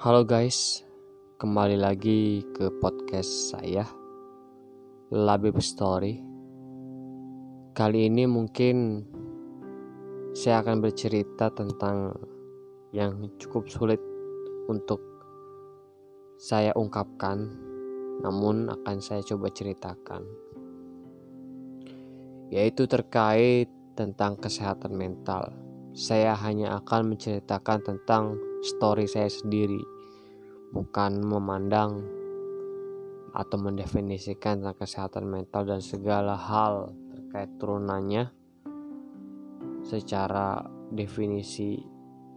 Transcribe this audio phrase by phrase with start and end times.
[0.00, 0.80] Halo guys,
[1.36, 3.84] kembali lagi ke podcast saya
[5.12, 6.16] Labib Story.
[7.76, 9.04] Kali ini mungkin
[10.32, 12.16] saya akan bercerita tentang
[12.96, 14.00] yang cukup sulit
[14.72, 15.04] untuk
[16.40, 17.52] saya ungkapkan,
[18.24, 20.24] namun akan saya coba ceritakan,
[22.48, 23.68] yaitu terkait
[24.00, 25.52] tentang kesehatan mental.
[25.92, 29.80] Saya hanya akan menceritakan tentang story saya sendiri,
[30.72, 32.04] bukan memandang
[33.32, 38.28] atau mendefinisikan tentang kesehatan mental dan segala hal terkait turunannya
[39.86, 40.60] secara
[40.92, 41.80] definisi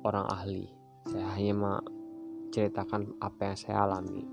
[0.06, 0.64] orang ahli.
[1.10, 4.24] Saya hanya menceritakan apa yang saya alami.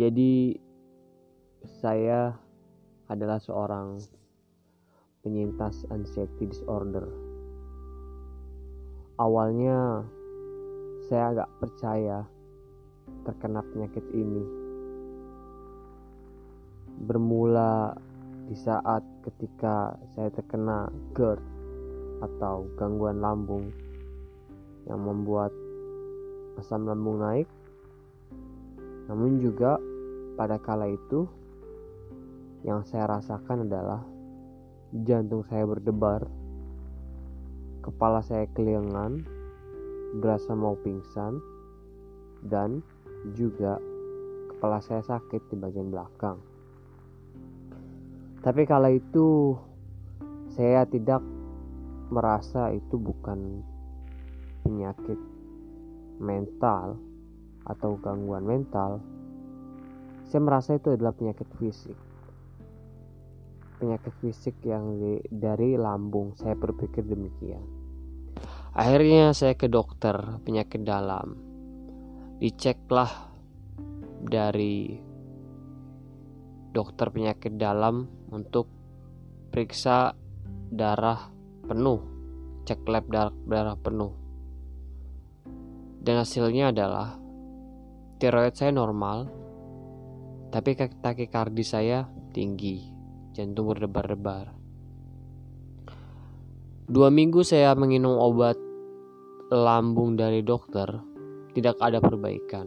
[0.00, 0.56] Jadi
[1.82, 2.32] saya
[3.12, 4.00] adalah seorang
[5.20, 7.29] penyintas anxiety disorder
[9.20, 10.00] Awalnya
[11.04, 12.24] saya agak percaya
[13.28, 14.40] terkena penyakit ini.
[17.04, 17.92] Bermula
[18.48, 21.36] di saat ketika saya terkena GERD
[22.24, 23.68] atau gangguan lambung
[24.88, 25.52] yang membuat
[26.56, 27.48] asam lambung naik.
[29.04, 29.76] Namun juga
[30.40, 31.28] pada kala itu
[32.64, 34.00] yang saya rasakan adalah
[35.04, 36.39] jantung saya berdebar
[37.80, 39.24] Kepala saya keliangan,
[40.20, 41.40] berasa mau pingsan,
[42.44, 42.84] dan
[43.32, 43.80] juga
[44.52, 46.36] kepala saya sakit di bagian belakang.
[48.44, 49.56] Tapi kala itu
[50.52, 51.24] saya tidak
[52.12, 53.64] merasa itu bukan
[54.64, 55.16] penyakit
[56.20, 57.00] mental
[57.64, 59.00] atau gangguan mental.
[60.28, 62.09] Saya merasa itu adalah penyakit fisik
[63.80, 65.00] penyakit fisik yang
[65.32, 66.36] dari lambung.
[66.36, 67.64] Saya berpikir demikian.
[68.76, 70.14] Akhirnya saya ke dokter
[70.44, 71.34] penyakit dalam.
[72.36, 73.32] Diceklah
[74.20, 74.94] dari
[76.70, 78.68] dokter penyakit dalam untuk
[79.50, 80.14] periksa
[80.70, 81.32] darah
[81.66, 82.00] penuh,
[82.68, 84.12] cek lab darah, darah penuh.
[86.00, 87.18] Dan hasilnya adalah
[88.22, 89.26] tiroid saya normal,
[90.54, 92.89] tapi takikardi saya tinggi
[93.34, 94.50] jantung berdebar-debar.
[96.90, 98.58] Dua minggu saya minum obat
[99.50, 100.90] lambung dari dokter,
[101.54, 102.66] tidak ada perbaikan.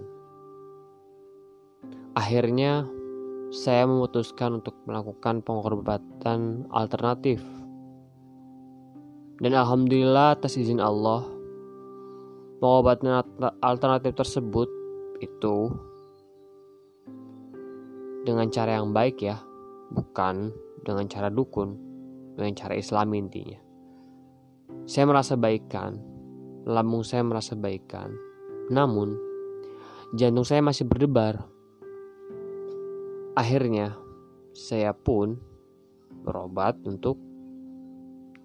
[2.16, 2.88] Akhirnya,
[3.52, 7.44] saya memutuskan untuk melakukan pengobatan alternatif.
[9.44, 11.28] Dan alhamdulillah atas izin Allah,
[12.64, 13.28] pengobatan
[13.60, 14.72] alternatif tersebut
[15.20, 15.68] itu
[18.24, 19.36] dengan cara yang baik ya
[19.94, 20.50] bukan
[20.82, 21.78] dengan cara dukun,
[22.36, 23.62] dengan cara Islam intinya.
[24.90, 25.96] Saya merasa baikkan,
[26.66, 28.12] lambung saya merasa baikkan,
[28.74, 29.16] namun
[30.18, 31.46] jantung saya masih berdebar.
[33.34, 33.98] Akhirnya,
[34.54, 35.38] saya pun
[36.26, 37.18] berobat untuk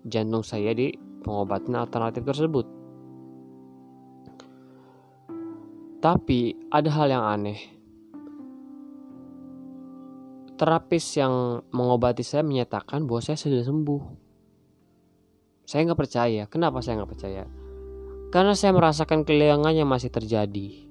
[0.09, 0.95] jantung saya di
[1.25, 2.67] pengobatan alternatif tersebut.
[5.99, 7.78] Tapi ada hal yang aneh
[10.59, 14.03] terapis yang mengobati saya menyatakan bahwa saya sudah sembuh.
[15.63, 16.43] Saya nggak percaya.
[16.51, 17.45] Kenapa saya nggak percaya?
[18.29, 20.85] Karena saya merasakan keliangannya masih terjadi,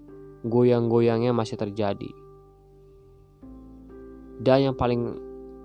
[0.47, 2.09] goyang-goyangnya masih terjadi.
[4.41, 5.17] Dan yang paling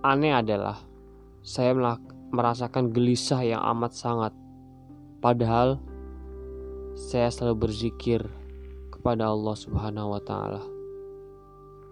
[0.05, 0.83] aneh adalah
[1.41, 1.73] saya
[2.33, 4.33] merasakan gelisah yang amat sangat.
[5.23, 5.81] Padahal
[6.93, 8.21] saya selalu berzikir
[8.93, 10.63] kepada Allah Subhanahu wa taala.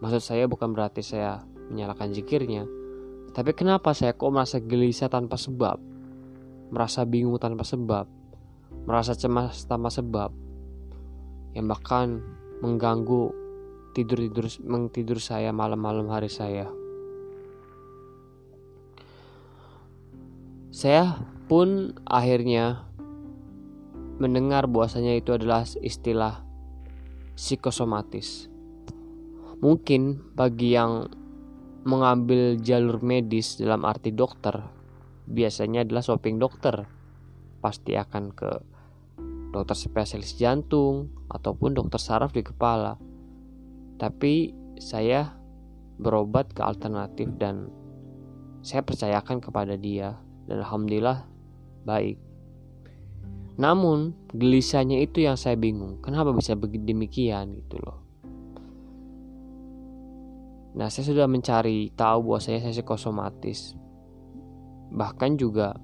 [0.00, 2.66] Maksud saya bukan berarti saya menyalakan zikirnya.
[3.30, 5.78] Tapi kenapa saya kok merasa gelisah tanpa sebab?
[6.74, 8.06] Merasa bingung tanpa sebab?
[8.84, 10.34] Merasa cemas tanpa sebab?
[11.54, 12.06] Yang bahkan
[12.60, 13.30] mengganggu
[13.94, 16.70] tidur-tidur mengtidur saya malam-malam hari saya.
[20.70, 21.18] Saya
[21.50, 22.86] pun akhirnya
[24.22, 26.46] mendengar bahwasanya itu adalah istilah
[27.34, 28.46] psikosomatis.
[29.60, 31.10] Mungkin bagi yang
[31.84, 34.80] mengambil jalur medis dalam arti dokter
[35.30, 36.84] biasanya adalah shopping dokter.
[37.60, 38.50] Pasti akan ke
[39.54, 42.98] dokter spesialis jantung ataupun dokter saraf di kepala.
[44.00, 44.50] Tapi
[44.80, 45.36] saya
[46.00, 47.68] berobat ke alternatif dan
[48.64, 50.16] saya percayakan kepada dia
[50.48, 51.28] dan alhamdulillah
[51.84, 52.16] baik.
[53.60, 57.99] Namun gelisahnya itu yang saya bingung kenapa bisa demikian gitu loh
[60.70, 63.74] Nah, saya sudah mencari tahu bahwa saya psikosomatis.
[64.90, 65.74] Bahkan juga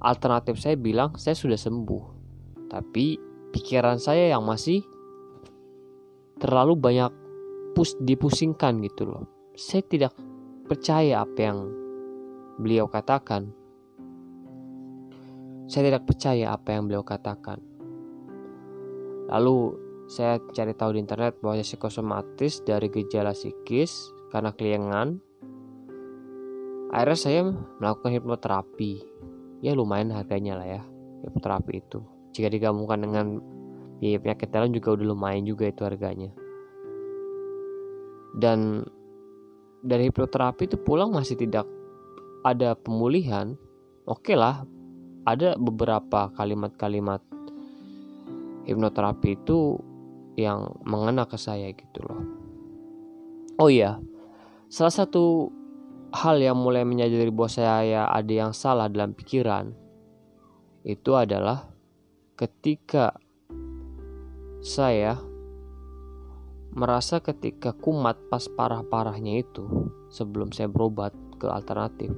[0.00, 2.04] alternatif saya bilang saya sudah sembuh.
[2.72, 3.20] Tapi
[3.52, 4.80] pikiran saya yang masih
[6.40, 7.12] terlalu banyak
[7.76, 9.24] pus dipusingkan gitu loh.
[9.52, 10.16] Saya tidak
[10.64, 11.58] percaya apa yang
[12.56, 13.52] beliau katakan.
[15.68, 17.60] Saya tidak percaya apa yang beliau katakan.
[19.30, 19.78] Lalu
[20.10, 25.22] saya cari tahu di internet bahwa psikosomatis dari gejala psikis karena keliengan.
[26.90, 27.40] Akhirnya saya
[27.78, 29.06] melakukan hipnoterapi.
[29.62, 30.82] Ya lumayan harganya lah ya
[31.22, 32.02] hipnoterapi itu.
[32.34, 33.38] Jika digabungkan dengan
[34.02, 36.34] biaya penyakit dalam juga udah lumayan juga itu harganya.
[38.34, 38.82] Dan
[39.86, 41.70] dari hipnoterapi itu pulang masih tidak
[42.42, 43.54] ada pemulihan.
[44.10, 44.66] Oke okay lah,
[45.22, 47.22] ada beberapa kalimat-kalimat
[48.66, 49.78] hipnoterapi itu
[50.38, 52.20] yang mengena ke saya gitu loh.
[53.60, 54.00] Oh iya,
[54.70, 55.50] salah satu
[56.10, 59.70] hal yang mulai menyadari bahwa saya ada yang salah dalam pikiran
[60.82, 61.70] itu adalah
[62.34, 63.14] ketika
[64.64, 65.20] saya
[66.72, 72.14] merasa ketika kumat pas parah-parahnya itu sebelum saya berobat ke alternatif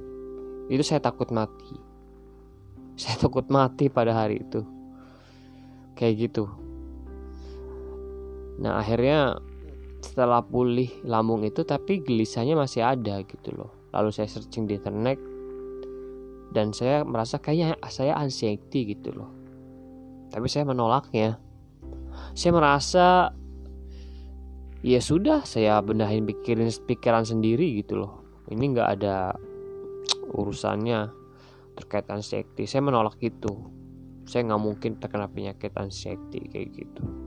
[0.71, 1.75] itu saya takut mati.
[3.01, 4.61] Saya takut mati pada hari itu.
[5.97, 6.45] Kayak gitu
[8.61, 9.41] nah akhirnya
[10.03, 13.71] setelah pulih lambung itu tapi gelisahnya masih ada gitu loh.
[13.95, 15.17] Lalu saya searching di internet
[16.51, 19.31] dan saya merasa kayaknya saya anxiety gitu loh.
[20.29, 21.39] Tapi saya menolaknya.
[22.35, 23.07] Saya merasa
[24.83, 28.27] ya sudah saya benahin pikirin pikiran sendiri gitu loh.
[28.51, 29.33] Ini nggak ada
[30.35, 31.09] urusannya
[31.79, 32.67] terkait anxiety.
[32.67, 33.71] Saya menolak itu.
[34.27, 37.22] Saya nggak mungkin terkena penyakit anxiety kayak gitu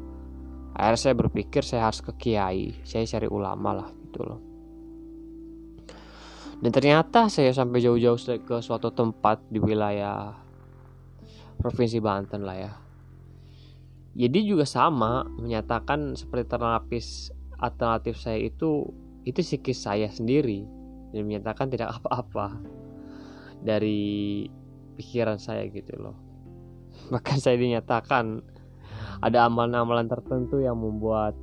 [0.77, 2.77] akhirnya saya berpikir saya harus ke kiai.
[2.85, 4.41] Saya cari ulama lah gitu loh.
[6.61, 10.37] Dan ternyata saya sampai jauh-jauh ke suatu tempat di wilayah
[11.61, 12.73] provinsi Banten lah ya.
[14.17, 17.29] Jadi juga sama menyatakan seperti terapis
[17.61, 18.89] alternatif saya itu
[19.25, 20.65] itu psikis saya sendiri.
[21.13, 22.61] Dan menyatakan tidak apa-apa
[23.61, 24.45] dari
[24.97, 26.17] pikiran saya gitu loh.
[27.13, 28.56] Bahkan saya dinyatakan
[29.23, 31.37] ada amalan-amalan tertentu yang membuat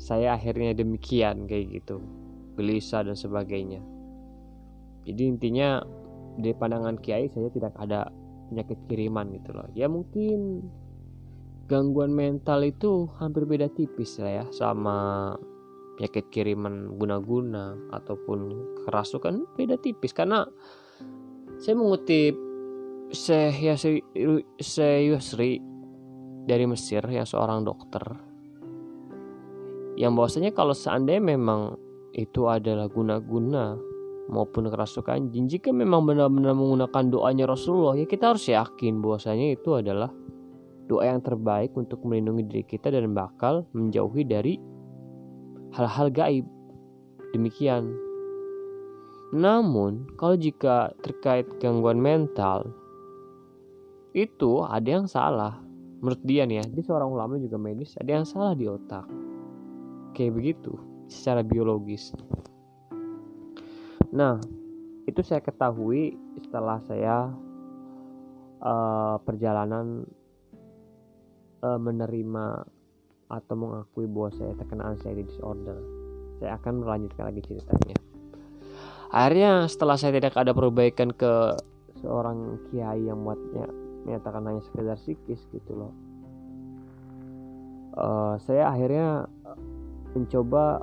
[0.00, 2.00] saya akhirnya demikian kayak gitu.
[2.54, 3.82] Gelisah dan sebagainya.
[5.04, 5.82] Jadi intinya
[6.38, 8.08] dari pandangan kiai saya tidak ada
[8.50, 9.68] penyakit kiriman gitu loh.
[9.74, 10.64] Ya mungkin
[11.66, 15.32] gangguan mental itu hampir beda tipis lah ya sama
[15.96, 18.40] penyakit kiriman guna-guna ataupun
[18.86, 20.12] kerasukan beda tipis.
[20.14, 20.46] Karena
[21.58, 22.34] saya mengutip
[23.14, 23.62] Syekh
[26.44, 28.04] dari Mesir yang seorang dokter.
[29.96, 31.76] Yang bahwasanya kalau seandainya memang
[32.14, 33.74] itu adalah guna-guna
[34.30, 39.76] maupun kerasukan jin jika memang benar-benar menggunakan doanya Rasulullah ya kita harus yakin bahwasanya itu
[39.76, 40.08] adalah
[40.88, 44.60] doa yang terbaik untuk melindungi diri kita dan bakal menjauhi dari
[45.72, 46.46] hal-hal gaib.
[47.32, 47.90] Demikian.
[49.34, 52.70] Namun, kalau jika terkait gangguan mental,
[54.14, 55.58] itu ada yang salah.
[56.04, 59.08] Menurut dia nih ya, dia seorang ulama juga medis, ada yang salah di otak.
[60.12, 60.76] Kayak begitu,
[61.08, 62.12] secara biologis.
[64.12, 64.36] Nah,
[65.08, 66.12] itu saya ketahui
[66.44, 67.32] setelah saya
[68.60, 70.04] uh, perjalanan
[71.64, 72.68] uh, menerima
[73.32, 75.80] atau mengakui bahwa saya terkena anxiety disorder.
[76.36, 77.96] Saya akan melanjutkan lagi ceritanya
[79.14, 81.54] akhirnya setelah saya tidak ada perbaikan ke
[82.02, 83.70] seorang kiai yang buatnya
[84.04, 85.92] menyatakan hanya sekedar psikis gitu loh.
[87.94, 89.28] Uh, saya akhirnya
[90.14, 90.82] mencoba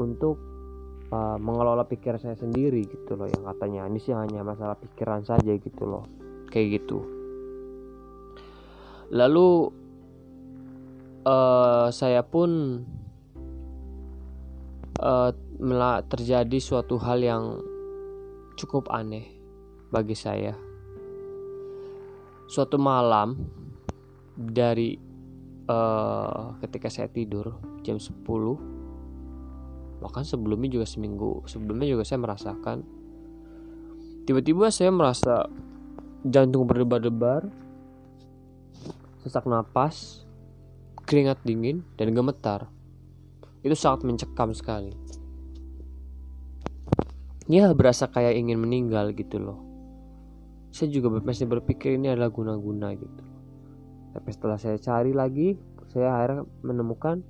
[0.00, 0.36] untuk
[1.12, 5.52] uh, mengelola pikiran saya sendiri gitu loh yang katanya ini sih hanya masalah pikiran saja
[5.56, 6.04] gitu loh.
[6.48, 7.04] Kayak gitu.
[9.08, 9.72] Lalu
[11.24, 12.82] uh, saya pun
[15.00, 15.30] uh,
[16.08, 17.44] terjadi suatu hal yang
[18.58, 19.26] cukup aneh
[19.88, 20.67] bagi saya.
[22.48, 23.36] Suatu malam
[24.38, 24.96] dari
[25.68, 28.24] uh, ketika saya tidur jam 10
[29.98, 32.86] bahkan sebelumnya juga seminggu sebelumnya juga saya merasakan
[34.30, 35.50] tiba-tiba saya merasa
[36.22, 37.50] jantung berdebar-debar
[39.26, 40.22] sesak napas
[41.08, 42.68] keringat dingin dan gemetar.
[43.64, 44.92] Itu sangat mencekam sekali.
[47.48, 49.67] Ya berasa kayak ingin meninggal gitu loh
[50.78, 53.22] saya juga masih berpikir ini adalah guna-guna gitu.
[54.14, 55.58] Tapi setelah saya cari lagi
[55.90, 57.24] saya akhirnya menemukan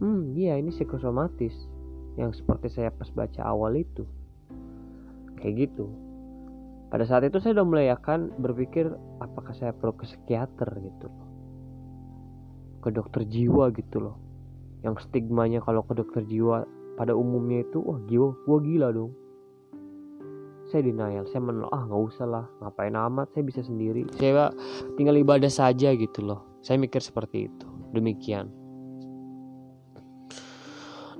[0.00, 1.52] hmm iya ini psikosomatis
[2.16, 4.08] yang seperti saya pas baca awal itu.
[5.36, 5.92] Kayak gitu.
[6.88, 8.88] Pada saat itu saya udah mulai akan berpikir
[9.20, 11.12] apakah saya perlu ke psikiater gitu
[12.80, 14.16] ke dokter jiwa gitu loh.
[14.80, 16.64] Yang stigmanya kalau ke dokter jiwa
[16.96, 19.12] pada umumnya itu wah gila gua gila dong
[20.70, 24.06] saya denial saya menolak ah nggak usah lah ngapain amat saya bisa sendiri.
[24.14, 24.54] Saya
[24.94, 26.62] tinggal ibadah saja gitu loh.
[26.62, 27.66] Saya mikir seperti itu.
[27.90, 28.60] Demikian.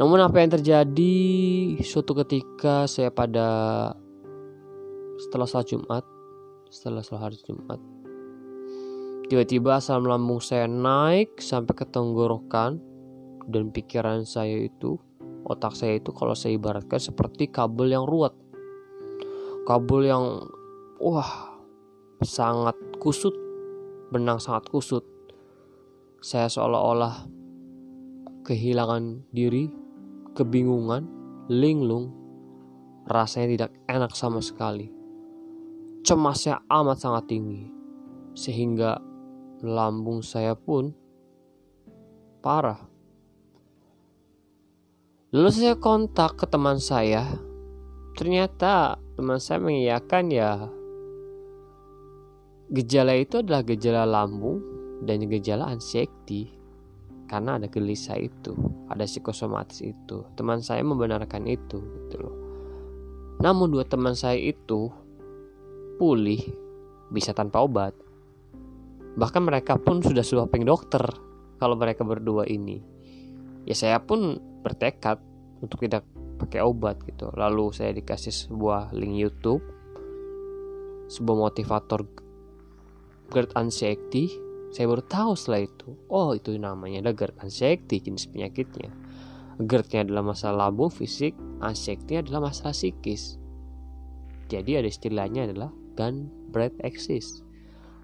[0.01, 1.17] Namun apa yang terjadi
[1.85, 3.49] suatu ketika saya pada
[5.21, 6.05] setelah salat Jumat,
[6.73, 7.77] setelah salat hari Jumat,
[9.29, 12.81] tiba-tiba asam lambung saya naik sampai ke tenggorokan
[13.53, 14.97] dan pikiran saya itu,
[15.45, 18.33] otak saya itu kalau saya ibaratkan seperti kabel yang ruwet.
[19.71, 20.51] Kabel yang
[20.99, 21.63] wah
[22.27, 23.31] sangat kusut,
[24.11, 25.07] benang sangat kusut.
[26.19, 27.31] Saya seolah-olah
[28.43, 29.71] kehilangan diri
[30.35, 31.07] kebingungan,
[31.47, 32.11] linglung,
[33.07, 34.91] rasanya tidak enak sama sekali.
[36.03, 37.71] Cemasnya amat sangat tinggi,
[38.35, 38.99] sehingga
[39.63, 40.91] lambung saya pun
[42.43, 42.91] parah.
[45.31, 47.50] Lalu saya kontak ke teman saya.
[48.21, 50.69] Ternyata teman saya mengiyakan ya
[52.69, 54.61] gejala itu adalah gejala lambung
[55.09, 56.53] dan gejala anxiety
[57.33, 58.53] karena ada gelisah itu,
[58.93, 60.29] ada psikosomatis itu.
[60.37, 62.37] Teman saya membenarkan itu gitu loh.
[63.41, 64.93] Namun dua teman saya itu
[65.97, 66.45] pulih
[67.09, 67.97] bisa tanpa obat.
[69.17, 71.01] Bahkan mereka pun sudah swapping dokter
[71.57, 72.85] kalau mereka berdua ini.
[73.65, 75.17] Ya saya pun bertekad
[75.65, 76.05] untuk tidak
[76.41, 77.29] pakai obat gitu.
[77.37, 79.61] Lalu saya dikasih sebuah link YouTube
[81.11, 82.07] sebuah motivator
[83.35, 84.31] GERD anxiety
[84.71, 85.99] saya baru tahu setelah itu.
[86.07, 88.95] Oh, itu namanya adalah GERD anxiety jenis penyakitnya.
[89.59, 93.37] GERD-nya adalah masalah lambung fisik, anxiety adalah masalah psikis.
[94.47, 97.43] Jadi ada istilahnya adalah gun breath axis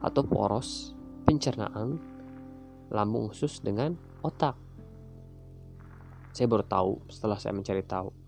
[0.02, 2.02] atau poros pencernaan
[2.90, 3.94] lambung usus dengan
[4.26, 4.58] otak.
[6.34, 8.25] Saya baru tahu setelah saya mencari tahu.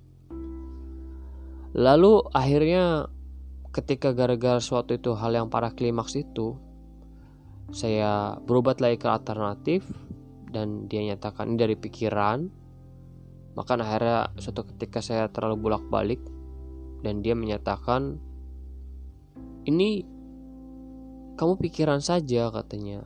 [1.76, 3.12] Lalu akhirnya
[3.74, 6.56] ketika gara-gara suatu itu hal yang parah klimaks itu
[7.68, 9.84] saya berobat lagi ke alternatif
[10.48, 12.48] dan dia nyatakan ini dari pikiran.
[13.52, 16.22] Maka akhirnya suatu ketika saya terlalu bolak-balik
[17.02, 18.16] dan dia menyatakan
[19.66, 20.06] ini
[21.36, 23.04] kamu pikiran saja katanya.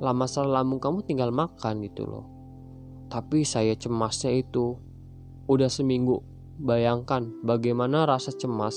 [0.00, 2.26] Lah masalah lambung kamu tinggal makan gitu loh.
[3.12, 4.74] Tapi saya cemasnya itu
[5.46, 6.24] udah seminggu
[6.60, 8.76] bayangkan bagaimana rasa cemas.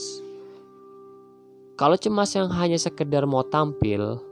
[1.75, 4.23] Kalau cemas yang hanya sekedar mau tampil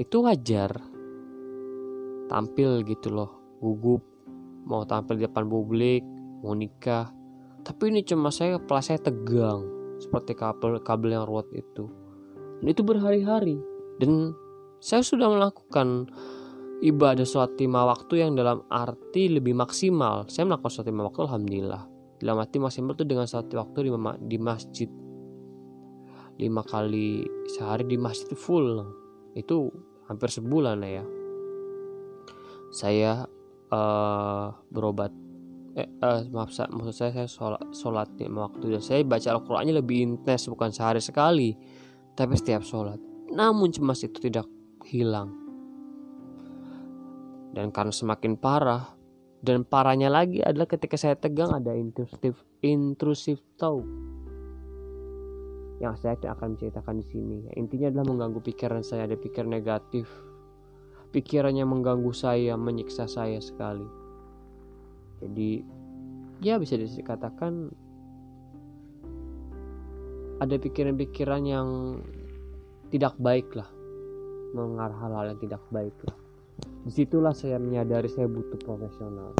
[0.00, 0.72] itu wajar.
[2.32, 4.00] Tampil gitu loh gugup.
[4.64, 6.00] Mau tampil di depan publik
[6.40, 7.12] mau nikah.
[7.64, 9.64] Tapi ini cuma saya kepala saya tegang
[10.00, 11.88] seperti kabel kabel yang ruwet itu.
[12.60, 13.60] Dan itu berhari-hari.
[14.00, 14.32] Dan
[14.80, 16.08] saya sudah melakukan
[16.80, 20.24] ibadah sholat lima waktu yang dalam arti lebih maksimal.
[20.28, 21.93] Saya melakukan sholat lima waktu alhamdulillah
[22.24, 23.90] dalam arti maksimal itu dengan satu waktu di,
[24.24, 24.88] di masjid.
[26.40, 27.20] Lima kali
[27.52, 28.80] sehari di masjid full.
[29.36, 29.68] Itu
[30.08, 31.04] hampir sebulan ya.
[32.72, 33.28] Saya
[33.68, 35.12] uh, berobat.
[35.74, 40.06] Eh, uh, maaf maksud saya saya sholat sholat di waktu dan saya baca Al-Qur'annya lebih
[40.06, 41.52] intens bukan sehari sekali
[42.16, 42.96] tapi setiap sholat.
[43.34, 44.48] Namun cemas itu tidak
[44.86, 45.34] hilang.
[47.52, 48.93] Dan karena semakin parah
[49.44, 53.84] dan parahnya lagi adalah ketika saya tegang ada intrusif intrusif thought
[55.84, 57.38] yang saya akan menceritakan di sini.
[57.60, 60.08] Intinya adalah mengganggu pikiran saya, ada pikiran negatif.
[61.12, 63.84] Pikiran yang mengganggu saya, menyiksa saya sekali.
[65.20, 65.60] Jadi,
[66.40, 67.68] ya bisa dikatakan
[70.40, 71.68] ada pikiran-pikiran yang
[72.88, 73.68] tidak baik lah.
[74.54, 76.23] Mengarah hal-hal yang tidak baik lah.
[76.84, 79.32] Di situlah saya menyadari saya butuh profesional.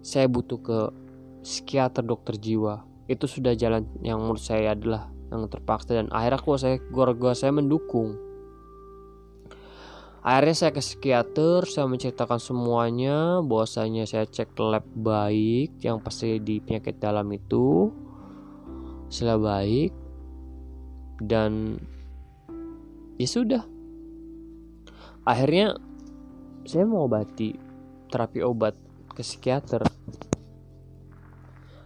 [0.00, 0.78] Saya butuh ke
[1.44, 2.88] psikiater dokter jiwa.
[3.04, 7.52] Itu sudah jalan yang menurut saya adalah yang terpaksa dan akhirnya kok saya keluarga saya
[7.52, 8.16] mendukung.
[10.20, 16.60] Akhirnya saya ke psikiater saya menceritakan semuanya bahwasanya saya cek lab baik yang pasti di
[16.60, 17.88] penyakit dalam itu
[19.08, 19.92] setelah baik
[21.24, 21.80] dan
[23.16, 23.64] ya sudah.
[25.24, 25.76] Akhirnya
[26.64, 27.56] saya mau obati
[28.10, 28.74] terapi obat
[29.14, 29.84] ke psikiater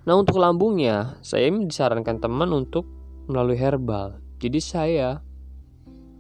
[0.05, 2.85] Nah untuk lambungnya, saya disarankan teman untuk
[3.25, 4.21] melalui herbal.
[4.37, 5.25] Jadi saya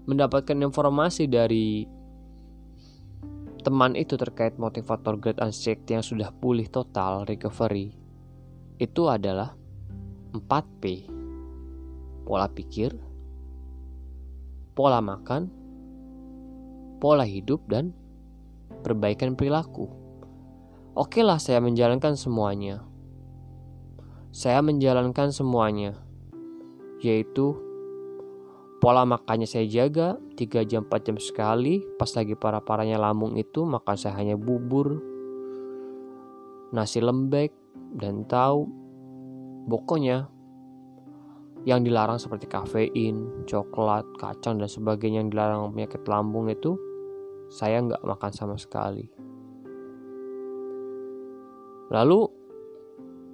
[0.08, 1.84] mendapatkan informasi dari
[3.60, 7.92] teman itu terkait motivator great anxiety yang sudah pulih total recovery
[8.76, 9.52] itu adalah
[10.32, 11.12] 4P.
[12.24, 12.88] Pola pikir,
[14.72, 15.52] pola makan,
[17.04, 17.92] pola hidup dan
[18.84, 19.88] perbaikan perilaku.
[20.92, 22.84] Oke lah saya menjalankan semuanya.
[24.30, 25.96] Saya menjalankan semuanya,
[27.00, 27.56] yaitu
[28.84, 33.96] pola makannya saya jaga 3 jam 4 jam sekali pas lagi para-paranya lambung itu makan
[33.96, 35.00] saya hanya bubur
[36.68, 37.54] nasi lembek
[37.96, 38.68] dan tahu
[39.72, 40.28] pokoknya
[41.64, 46.76] yang dilarang seperti kafein, coklat, kacang dan sebagainya yang dilarang penyakit lambung itu
[47.54, 49.06] saya nggak makan sama sekali.
[51.94, 52.26] Lalu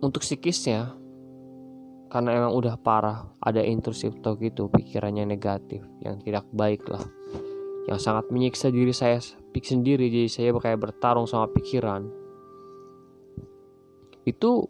[0.04, 0.92] untuk psikisnya
[2.12, 7.00] karena emang udah parah ada intrusive thought gitu pikirannya negatif yang tidak baik lah.
[7.88, 9.24] Yang sangat menyiksa diri saya
[9.56, 12.04] pik sendiri jadi saya kayak bertarung sama pikiran.
[14.28, 14.68] Itu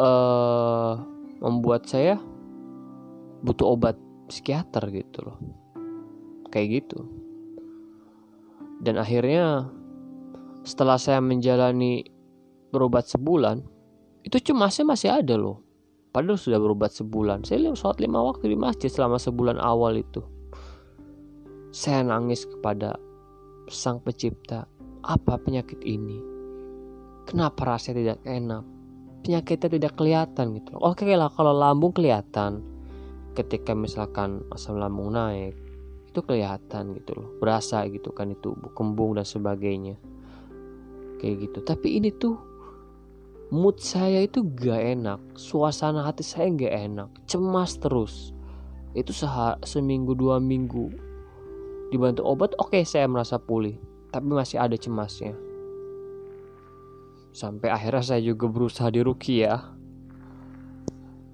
[0.00, 0.96] uh,
[1.44, 2.16] membuat saya
[3.44, 4.00] butuh obat
[4.32, 5.36] psikiater gitu loh.
[6.48, 7.23] Kayak gitu
[8.84, 9.72] dan akhirnya
[10.60, 12.04] setelah saya menjalani
[12.68, 13.64] berobat sebulan
[14.24, 15.64] itu cemasnya masih ada loh.
[16.12, 17.42] Padahal sudah berobat sebulan.
[17.42, 20.22] Saya lihat sholat lima waktu di masjid selama sebulan awal itu.
[21.74, 22.94] Saya nangis kepada
[23.66, 24.68] sang pencipta
[25.02, 26.22] apa penyakit ini?
[27.26, 28.64] Kenapa rasanya tidak enak?
[29.24, 32.62] Penyakitnya tidak kelihatan gitu oke lah kalau lambung kelihatan.
[33.34, 35.63] Ketika misalkan asam lambung naik
[36.14, 37.28] itu kelihatan gitu loh.
[37.42, 39.98] Berasa gitu kan itu kembung dan sebagainya.
[41.18, 41.58] Kayak gitu.
[41.66, 42.38] Tapi ini tuh
[43.50, 45.18] mood saya itu gak enak.
[45.34, 47.10] Suasana hati saya gak enak.
[47.26, 48.30] Cemas terus.
[48.94, 50.94] Itu seha seminggu dua minggu.
[51.90, 53.74] Dibantu obat oke saya merasa pulih.
[54.14, 55.34] Tapi masih ada cemasnya.
[57.34, 59.02] Sampai akhirnya saya juga berusaha di
[59.42, 59.74] ya.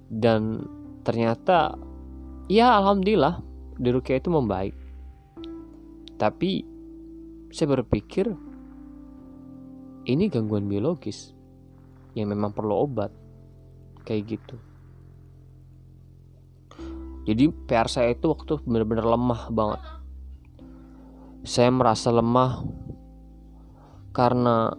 [0.08, 0.64] Dan
[1.04, 1.76] ternyata
[2.48, 3.49] ya alhamdulillah
[3.80, 4.76] di Rukia itu membaik.
[6.20, 6.60] Tapi
[7.48, 8.28] saya berpikir
[10.04, 11.32] ini gangguan biologis
[12.12, 13.08] yang memang perlu obat.
[14.04, 14.56] Kayak gitu.
[17.24, 19.80] Jadi PR saya itu waktu benar-benar lemah banget.
[21.44, 22.64] Saya merasa lemah
[24.12, 24.72] karena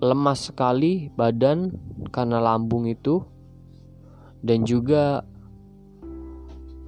[0.00, 1.76] lemas sekali badan
[2.08, 3.20] karena lambung itu
[4.40, 5.22] dan juga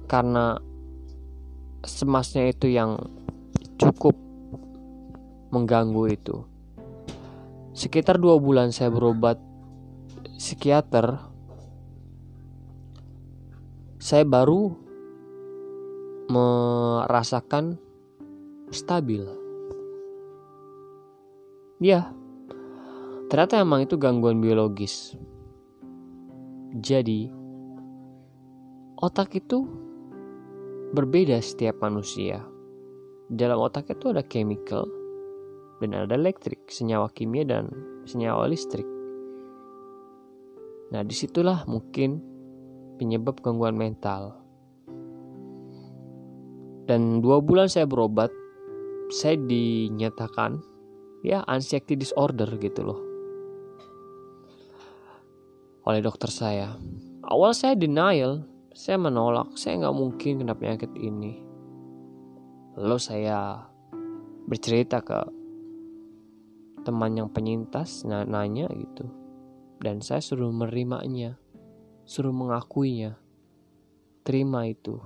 [0.09, 0.57] karena
[1.83, 2.97] semasnya itu yang
[3.77, 4.15] cukup
[5.51, 6.35] mengganggu itu.
[7.75, 9.37] Sekitar dua bulan saya berobat
[10.39, 11.19] psikiater,
[14.01, 14.73] saya baru
[16.31, 17.77] merasakan
[18.71, 19.27] stabil.
[21.83, 22.15] Ya,
[23.33, 25.17] Ternyata emang itu gangguan biologis.
[26.77, 27.33] Jadi,
[28.93, 29.65] otak itu
[30.93, 32.39] berbeda setiap manusia.
[33.33, 34.85] Dalam otak itu ada chemical
[35.81, 37.73] dan ada elektrik, senyawa kimia dan
[38.05, 38.85] senyawa listrik.
[40.93, 42.21] Nah, di situlah mungkin
[43.01, 44.37] penyebab gangguan mental.
[46.85, 48.29] Dan dua bulan saya berobat,
[49.09, 50.61] saya dinyatakan
[51.25, 53.13] ya anxiety disorder gitu loh
[55.83, 56.75] oleh dokter saya.
[57.23, 61.37] Awal saya denial, saya menolak, saya nggak mungkin kena penyakit ini.
[62.73, 63.69] Lalu saya
[64.49, 65.21] bercerita ke
[66.81, 69.05] teman yang penyintas nanya gitu.
[69.77, 71.37] Dan saya suruh menerimanya
[72.03, 73.13] suruh mengakuinya.
[74.25, 74.97] Terima itu.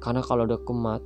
[0.00, 1.04] Karena kalau udah kumat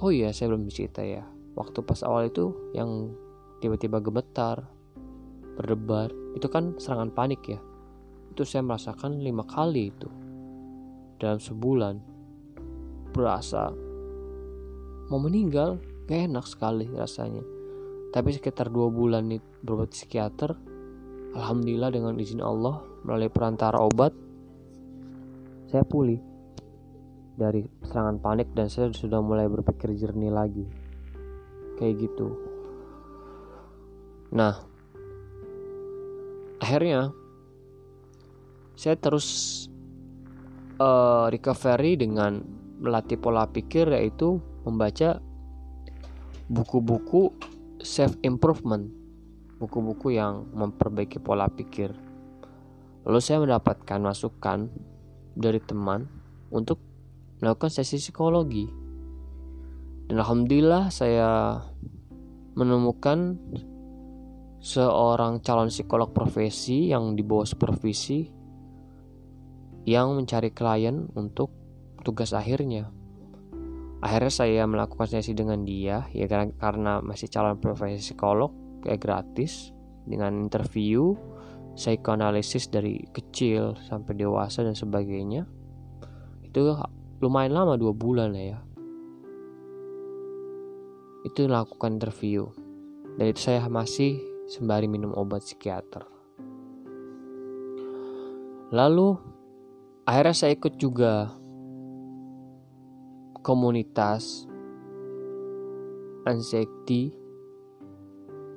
[0.00, 1.28] oh iya saya belum cerita ya.
[1.52, 3.12] Waktu pas awal itu yang
[3.60, 4.64] tiba-tiba gemetar
[5.60, 7.60] berdebar itu kan serangan panik ya.
[8.32, 10.21] Itu saya merasakan lima kali itu
[11.22, 12.02] dalam sebulan.
[13.14, 13.70] Berasa
[15.06, 15.78] mau meninggal
[16.10, 17.46] gak enak sekali rasanya.
[18.10, 20.58] Tapi sekitar dua bulan nih berobat psikiater
[21.32, 24.12] Alhamdulillah dengan izin Allah melalui perantara obat
[25.72, 26.20] saya pulih
[27.40, 30.68] dari serangan panik dan saya sudah mulai berpikir jernih lagi.
[31.80, 32.36] Kayak gitu.
[34.36, 34.60] Nah
[36.60, 37.16] akhirnya
[38.76, 39.71] saya terus
[40.82, 42.42] uh, recovery dengan
[42.82, 45.22] melatih pola pikir yaitu membaca
[46.50, 47.30] buku-buku
[47.78, 49.02] self improvement
[49.62, 51.94] buku-buku yang memperbaiki pola pikir.
[53.06, 54.66] Lalu saya mendapatkan masukan
[55.38, 56.10] dari teman
[56.50, 56.82] untuk
[57.38, 58.66] melakukan sesi psikologi.
[60.10, 61.62] Dan alhamdulillah saya
[62.58, 63.38] menemukan
[64.58, 68.41] seorang calon psikolog profesi yang di bawah supervisi
[69.88, 71.50] yang mencari klien untuk
[72.02, 72.90] tugas akhirnya.
[74.02, 76.26] akhirnya saya melakukan sesi dengan dia ya
[76.58, 78.50] karena, masih calon profesi psikolog
[78.82, 79.70] kayak gratis.
[80.02, 81.14] Dengan interview
[81.78, 85.46] psikoanalisis dari kecil sampai dewasa dan sebagainya.
[86.42, 86.74] Itu
[87.22, 88.58] lumayan lama dua bulan ya.
[91.22, 92.50] Itu melakukan interview.
[93.14, 94.18] Dan itu saya masih
[94.50, 96.02] sembari minum obat psikiater.
[98.74, 99.31] Lalu
[100.02, 101.30] akhirnya saya ikut juga
[103.42, 104.46] komunitas
[106.26, 107.14] anxiety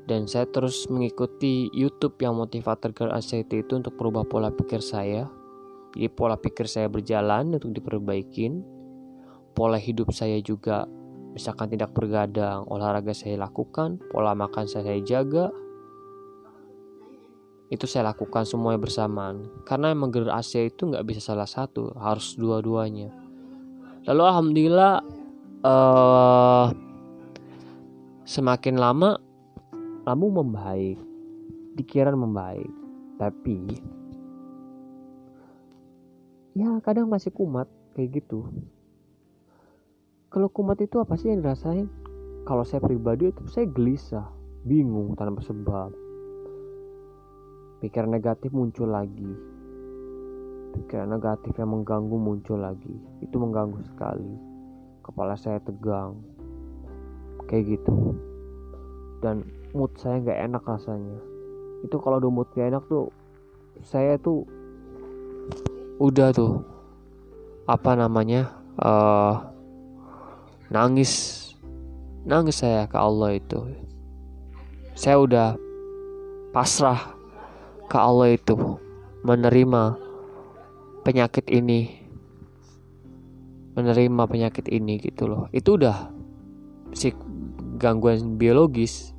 [0.05, 5.25] dan saya terus mengikuti YouTube yang motivator girl anxiety itu untuk merubah pola pikir saya.
[5.97, 8.62] Jadi pola pikir saya berjalan untuk diperbaikin.
[9.58, 10.86] Pola hidup saya juga
[11.34, 15.49] misalkan tidak bergadang, olahraga saya lakukan, pola makan saya, saya jaga.
[17.73, 19.49] Itu saya lakukan semuanya bersamaan.
[19.65, 23.10] Karena emang girl AC itu nggak bisa salah satu, harus dua-duanya.
[24.06, 24.93] Lalu alhamdulillah
[25.65, 26.69] uh,
[28.21, 29.17] semakin lama
[30.06, 31.01] lambung membaik,
[31.73, 32.69] pikiran membaik,
[33.17, 33.82] tapi
[36.54, 37.65] ya kadang masih kumat
[37.97, 38.45] kayak gitu.
[40.30, 41.89] Kalau kumat itu apa sih yang dirasain?
[42.45, 44.30] Kalau saya pribadi itu saya gelisah,
[44.62, 46.05] bingung tanpa sebab.
[47.86, 49.32] Pikiran negatif muncul lagi.
[50.74, 52.98] Pikiran negatif yang mengganggu muncul lagi.
[53.21, 54.34] Itu mengganggu sekali.
[55.06, 56.17] Kepala saya tegang.
[57.45, 58.17] Kayak gitu.
[59.21, 59.45] Dan
[59.78, 61.36] mood saya nggak enak rasanya
[61.86, 63.13] itu kalau udah mood gak enak tuh
[63.86, 64.41] saya tuh
[66.02, 66.65] udah tuh
[67.69, 68.50] apa namanya
[68.82, 69.45] uh,
[70.74, 71.43] nangis
[72.26, 73.60] nangis saya ke Allah itu
[74.98, 75.48] saya udah
[76.56, 77.13] pasrah
[77.86, 78.56] ke Allah itu
[79.26, 79.98] menerima
[81.06, 82.02] penyakit ini
[83.76, 86.10] menerima penyakit ini gitu loh itu udah
[86.95, 87.12] si
[87.76, 89.15] gangguan biologis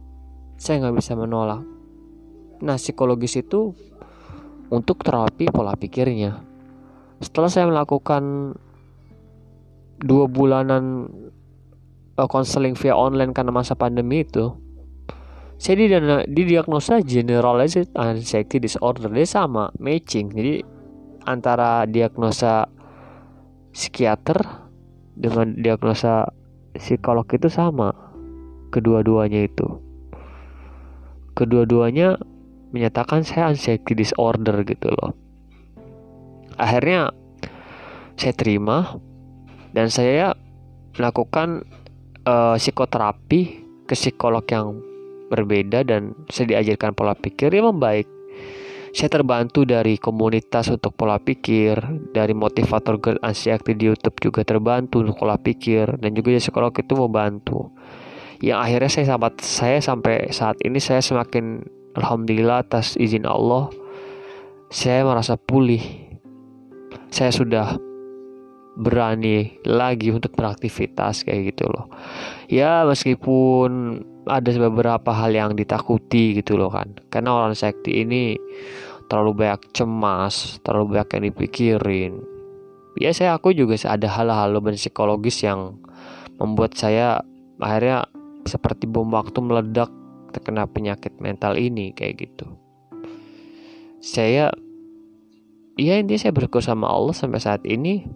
[0.57, 1.63] saya nggak bisa menolak.
[2.65, 3.77] Nah, psikologis itu
[4.73, 6.41] untuk terapi pola pikirnya.
[7.21, 8.57] Setelah saya melakukan
[10.01, 11.09] dua bulanan
[12.17, 14.57] konseling uh, via online karena masa pandemi itu,
[15.57, 15.75] saya
[16.29, 19.09] didiagnosa generalized anxiety disorder.
[19.09, 20.33] Dia sama, matching.
[20.33, 20.61] Jadi
[21.25, 22.69] antara diagnosa
[23.73, 24.37] psikiater
[25.17, 26.29] dengan diagnosa
[26.77, 27.93] psikolog itu sama
[28.69, 29.87] kedua-duanya itu
[31.37, 32.17] kedua-duanya
[32.73, 35.13] menyatakan saya anxiety disorder gitu loh.
[36.57, 37.13] Akhirnya
[38.17, 38.97] saya terima
[39.77, 40.33] dan saya
[40.97, 41.69] melakukan
[42.25, 43.41] uh, psikoterapi
[43.85, 44.81] ke psikolog yang
[45.29, 48.07] berbeda dan saya diajarkan pola pikir yang membaik.
[48.97, 51.77] Saya terbantu dari komunitas untuk pola pikir,
[52.17, 56.95] dari motivator girl anxiety di YouTube juga terbantu untuk pola pikir dan juga psikolog itu
[56.97, 57.77] membantu
[58.41, 61.65] yang akhirnya saya sampai saya sampai saat ini saya semakin
[61.97, 63.73] alhamdulillah atas izin Allah
[64.69, 65.81] saya merasa pulih.
[67.09, 67.79] Saya sudah
[68.77, 71.89] berani lagi untuk beraktivitas kayak gitu loh.
[72.51, 76.99] Ya meskipun ada beberapa hal yang ditakuti gitu loh kan.
[77.09, 78.35] Karena orang sekti ini
[79.07, 82.13] terlalu banyak cemas terlalu banyak yang dipikirin.
[82.99, 85.79] Ya saya aku juga ada hal-hal psikologis yang
[86.41, 87.23] membuat saya
[87.61, 88.09] akhirnya
[88.45, 89.91] seperti bom waktu meledak
[90.35, 92.47] terkena penyakit mental ini kayak gitu.
[94.03, 94.53] Saya
[95.77, 98.09] ya intinya saya bersyukur sama Allah sampai saat ini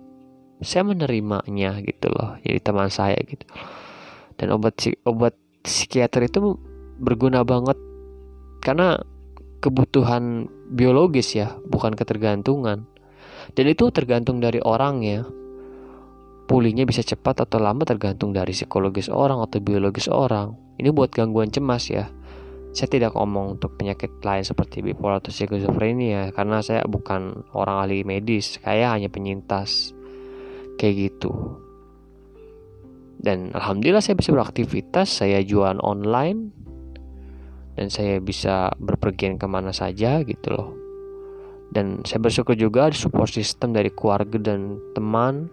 [0.61, 3.46] saya menerimanya gitu loh jadi teman saya gitu.
[4.40, 6.57] Dan obat obat psikiater itu
[7.01, 7.77] berguna banget
[8.61, 9.01] karena
[9.61, 12.88] kebutuhan biologis ya bukan ketergantungan
[13.53, 15.25] dan itu tergantung dari orang ya
[16.51, 20.59] pulihnya bisa cepat atau lama tergantung dari psikologis orang atau biologis orang.
[20.83, 22.11] Ini buat gangguan cemas ya.
[22.75, 28.03] Saya tidak ngomong untuk penyakit lain seperti bipolar atau skizofrenia karena saya bukan orang ahli
[28.03, 29.94] medis, saya hanya penyintas.
[30.75, 31.31] Kayak gitu.
[33.21, 36.57] Dan alhamdulillah saya bisa beraktivitas, saya jualan online
[37.77, 40.69] dan saya bisa berpergian ke mana saja gitu loh.
[41.71, 45.53] Dan saya bersyukur juga ada support system dari keluarga dan teman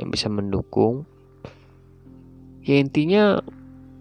[0.00, 1.04] yang bisa mendukung.
[2.64, 3.42] Ya intinya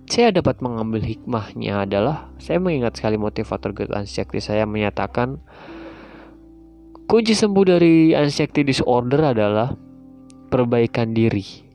[0.08, 5.44] saya dapat mengambil hikmahnya adalah saya mengingat sekali motivator good anxiety saya menyatakan
[7.12, 9.76] kunci sembuh dari anxiety disorder adalah
[10.48, 11.67] perbaikan diri.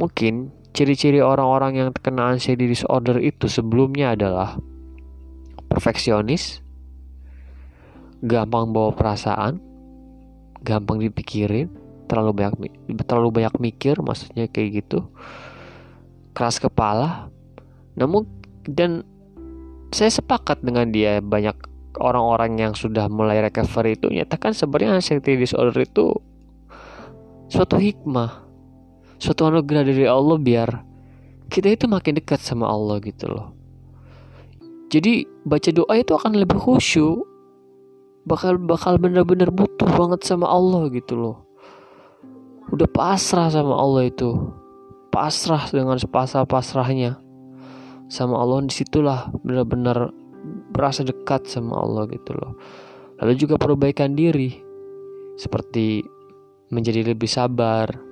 [0.00, 4.56] Mungkin ciri-ciri orang-orang yang terkena anxiety disorder itu sebelumnya adalah
[5.68, 6.64] perfeksionis,
[8.24, 9.60] gampang bawa perasaan,
[10.64, 11.68] gampang dipikirin,
[12.08, 12.54] terlalu banyak
[13.04, 15.04] terlalu banyak mikir maksudnya kayak gitu
[16.32, 17.28] keras kepala.
[17.94, 18.24] Namun
[18.64, 19.04] dan
[19.92, 21.54] saya sepakat dengan dia banyak
[21.98, 26.14] orang-orang yang sudah mulai recovery itu nyatakan sebenarnya anxiety disorder itu
[27.50, 28.49] suatu hikmah
[29.20, 30.70] suatu anugerah dari Allah biar
[31.52, 33.52] kita itu makin dekat sama Allah gitu loh.
[34.90, 37.26] Jadi baca doa itu akan lebih khusyuk.
[38.24, 41.36] Bakal bakal bener-bener butuh banget sama Allah gitu loh.
[42.70, 44.30] Udah pasrah sama Allah itu.
[45.10, 47.18] Pasrah dengan sepasrah pasrahnya
[48.06, 50.14] sama Allah di situlah benar-benar
[50.70, 52.54] berasa dekat sama Allah gitu loh.
[53.18, 54.54] Lalu juga perbaikan diri.
[55.34, 56.04] Seperti
[56.70, 58.09] menjadi lebih sabar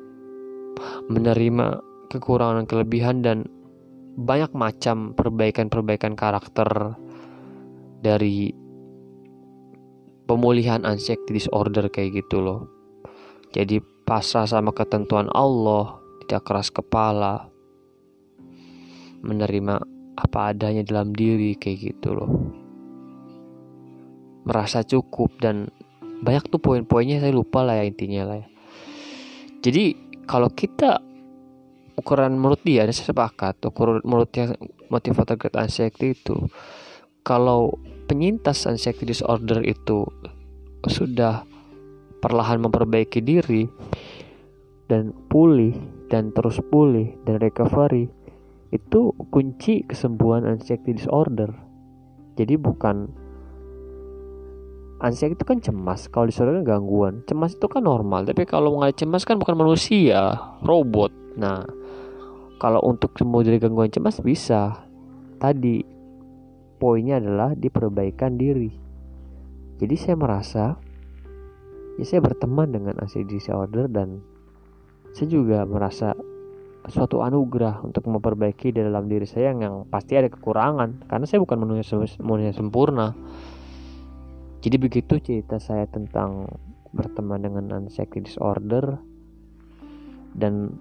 [1.09, 1.67] menerima
[2.09, 3.45] kekurangan kelebihan dan
[4.19, 6.99] banyak macam perbaikan-perbaikan karakter
[8.03, 8.51] dari
[10.27, 12.67] pemulihan anxiety disorder kayak gitu loh.
[13.55, 17.49] Jadi pasrah sama ketentuan Allah tidak keras kepala
[19.25, 19.81] menerima
[20.19, 22.31] apa adanya dalam diri kayak gitu loh.
[24.45, 25.71] Merasa cukup dan
[26.21, 28.49] banyak tuh poin-poinnya saya lupa lah ya intinya lah ya.
[29.63, 31.01] Jadi kalau kita
[31.97, 34.55] ukuran menurut dia saya sepakat ukuran menurut yang
[34.93, 36.37] motivator great anxiety itu
[37.25, 37.75] kalau
[38.07, 40.07] penyintas anxiety disorder itu
[40.87, 41.43] sudah
[42.23, 43.67] perlahan memperbaiki diri
[44.87, 45.75] dan pulih
[46.09, 48.09] dan terus pulih dan recovery
[48.73, 51.49] itu kunci kesembuhan anxiety disorder.
[52.37, 53.09] Jadi bukan
[54.99, 56.11] anxiety itu kan cemas.
[56.11, 57.15] Kalau disorder kan gangguan.
[57.27, 58.27] Cemas itu kan normal.
[58.27, 61.15] Tapi kalau mengalami cemas kan bukan manusia robot.
[61.39, 61.63] Nah
[62.59, 64.87] kalau untuk sembuh dari gangguan cemas bisa.
[65.39, 65.87] Tadi
[66.83, 68.71] poinnya adalah di perbaikan diri.
[69.79, 70.75] Jadi saya merasa
[71.99, 74.19] ya saya berteman dengan anxiety disorder dan
[75.15, 76.15] saya juga merasa
[76.89, 81.07] suatu anugerah untuk memperbaiki dalam diri saya yang, yang pasti ada kekurangan.
[81.07, 83.15] Karena saya bukan manusia sempurna.
[84.59, 86.51] Jadi begitu cerita saya tentang
[86.91, 88.99] berteman dengan anxiety disorder
[90.35, 90.75] dan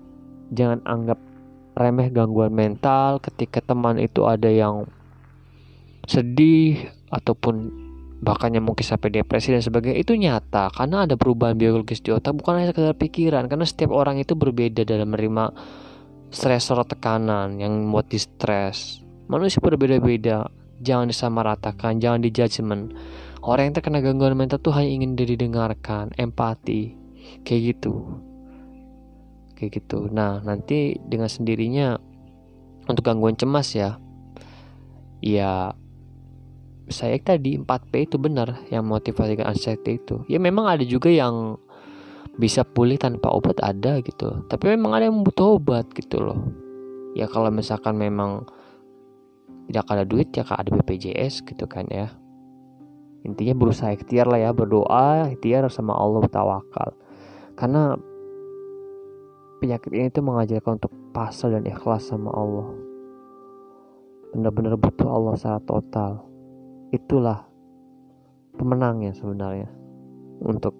[0.56, 1.20] jangan anggap
[1.78, 4.90] remeh gangguan mental ketika teman itu ada yang
[6.10, 7.86] sedih ataupun
[8.18, 10.74] bahkan yang mungkin sampai depresi dan sebagainya itu nyata.
[10.74, 13.46] Karena ada perubahan biologis di otak bukan hanya sekedar pikiran.
[13.46, 15.54] Karena setiap orang itu berbeda dalam menerima
[16.34, 20.50] stresor tekanan yang membuat distres manusia berbeda-beda.
[20.78, 22.94] Jangan disamaratakan jangan di judgment
[23.47, 26.91] orang yang terkena gangguan mental tuh hanya ingin didengarkan empati.
[27.47, 28.19] Kayak gitu.
[29.55, 30.12] Kayak gitu.
[30.12, 31.95] Nah nanti dengan sendirinya
[32.91, 33.99] untuk gangguan cemas ya
[35.23, 35.75] ya
[36.88, 40.23] saya tadi 4P itu benar yang motivasi anxiety itu.
[40.27, 41.60] Ya memang ada juga yang
[42.38, 44.43] bisa pulih tanpa obat ada gitu.
[44.47, 46.39] Tapi memang ada yang butuh obat gitu loh.
[47.17, 48.45] Ya kalau misalkan memang
[49.67, 52.07] tidak ada duit ya ada BPJS gitu kan ya
[53.28, 56.96] intinya berusaha ikhtiar lah ya berdoa ikhtiar sama Allah bertawakal
[57.60, 58.00] karena
[59.60, 62.72] penyakit ini tuh mengajarkan untuk pasal dan ikhlas sama Allah
[64.32, 66.24] benar-benar butuh Allah secara total
[66.96, 67.44] itulah
[68.56, 69.70] pemenangnya sebenarnya
[70.42, 70.74] untuk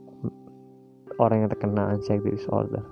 [1.18, 2.86] orang yang terkena anxiety disorder.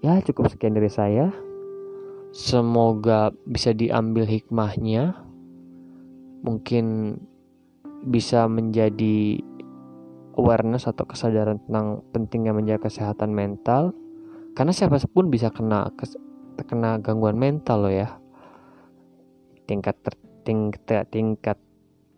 [0.00, 1.32] Ya, cukup sekian dari saya.
[2.32, 5.16] Semoga bisa diambil hikmahnya.
[6.40, 7.16] Mungkin
[8.04, 9.40] bisa menjadi
[10.38, 13.92] awareness atau kesadaran tentang pentingnya menjaga kesehatan mental.
[14.56, 15.88] Karena siapa pun bisa kena
[16.56, 18.18] terkena gangguan mental loh ya.
[19.68, 21.58] Tingkat ter, tingkat tingkat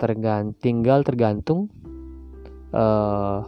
[0.03, 1.71] tergant tinggal tergantung
[2.75, 3.47] uh,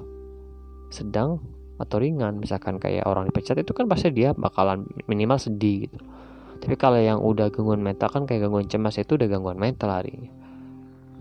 [0.94, 1.42] sedang
[1.82, 5.98] atau ringan misalkan kayak orang dipecat itu kan pasti dia bakalan minimal sedih gitu
[6.62, 10.30] tapi kalau yang udah gangguan mental kan kayak gangguan cemas itu udah gangguan mental hari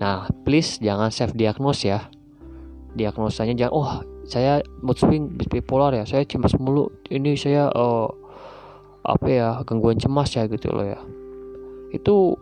[0.04, 2.12] nah please jangan self diagnose ya.
[2.94, 3.92] Diagnosanya jangan oh
[4.28, 6.92] saya mood swing bipolar ya saya cemas mulu.
[7.08, 8.12] Ini saya uh,
[9.08, 11.00] apa ya gangguan cemas ya gitu loh ya.
[11.96, 12.36] Itu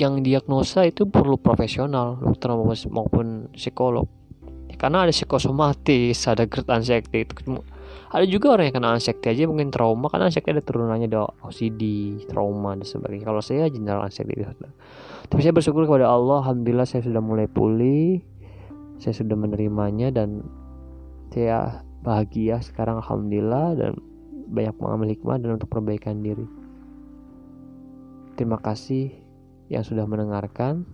[0.00, 2.48] yang diagnosa itu perlu profesional dokter
[2.88, 4.08] maupun psikolog.
[4.80, 7.28] Karena ada psikosomatis ada GERD anxiety
[8.10, 11.82] ada juga orang yang kena anxiety aja mungkin trauma karena anxiety ada turunannya ada OCD
[12.26, 13.26] trauma dan sebagainya.
[13.26, 14.34] Kalau saya general anxiety
[15.30, 18.18] tapi saya bersyukur kepada Allah alhamdulillah saya sudah mulai pulih
[19.00, 20.44] saya sudah menerimanya dan
[21.32, 23.92] saya bahagia sekarang alhamdulillah dan
[24.50, 26.44] banyak mengambil hikmah dan untuk perbaikan diri.
[28.34, 29.14] Terima kasih
[29.70, 30.84] yang sudah mendengarkan.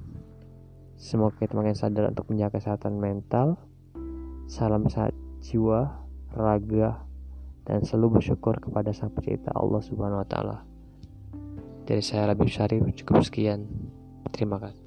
[0.96, 3.56] Semoga kita makin sadar untuk menjaga kesehatan mental.
[4.46, 6.05] Salam sehat jiwa,
[6.36, 7.02] raga,
[7.66, 10.58] dan selalu bersyukur kepada Sang Pencipta Allah Subhanahu wa taala.
[11.86, 13.66] Dari saya Labib Syarif cukup sekian.
[14.30, 14.85] Terima kasih.